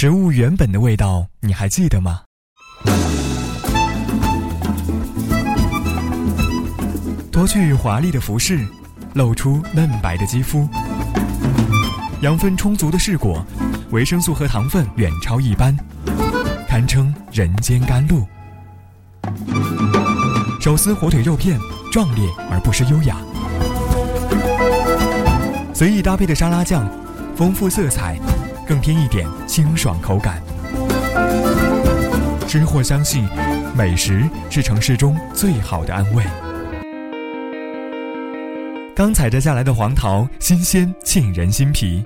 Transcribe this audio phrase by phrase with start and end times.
[0.00, 2.20] 食物原本的味道，你还记得吗？
[7.32, 8.64] 脱去华丽的服饰，
[9.14, 10.68] 露出嫩白的肌肤，
[12.20, 13.44] 养分充足的试果，
[13.90, 15.76] 维生素和糖分远超一般，
[16.68, 18.24] 堪称人间甘露。
[20.60, 21.58] 手撕火腿肉片，
[21.90, 23.16] 壮烈而不失优雅。
[25.74, 26.88] 随意搭配的沙拉酱，
[27.34, 28.16] 丰富色彩，
[28.68, 30.42] 更添一点清爽口感。
[32.46, 33.26] 吃货相信，
[33.74, 36.22] 美食是城市中最好的安慰。
[38.94, 42.04] 刚采摘下来的黄桃，新鲜沁人心脾，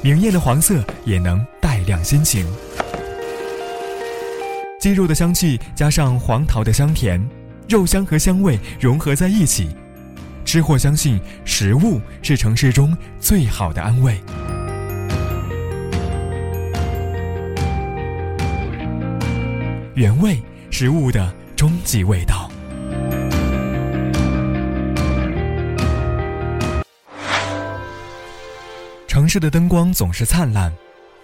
[0.00, 2.46] 明艳的黄色也能带亮心情。
[4.80, 7.20] 鸡肉的香气加上黄桃的香甜，
[7.68, 9.68] 肉香和香味融合在一起。
[10.44, 14.18] 吃货相信，食物是城市中最好的安慰。
[19.98, 22.48] 原味，食物的终极味道。
[29.08, 30.72] 城市的灯光总是灿烂，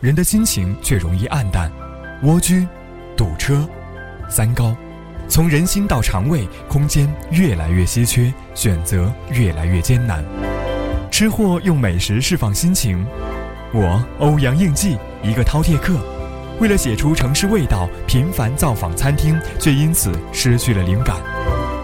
[0.01, 1.71] 人的心情却容易暗淡。
[2.25, 2.67] 蜗居。
[3.17, 3.65] 堵车，
[4.29, 4.77] 三高，
[5.29, 10.25] 从人心到肠胃，空间越来越稀缺，选择越来越艰难。
[11.13, 13.07] 吃货用美食释放心情。
[13.73, 15.97] 我欧阳应季，一个饕餮客，
[16.61, 21.17] 为了写出城市味道，频繁造访餐厅，却因此失去了灵感。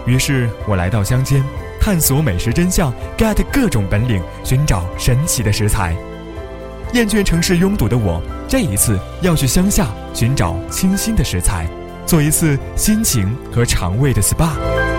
[0.05, 1.43] 于是我来到乡间，
[1.79, 5.95] 探索美食真相，get 各种本领，寻找神奇的食材。
[6.93, 11.67] 厌倦城市拥堵的我，这一次要去乡下寻找清新的食材，
[12.05, 14.90] 做一次心情和肠胃的 SPA。